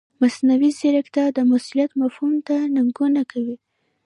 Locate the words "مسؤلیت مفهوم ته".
1.51-2.55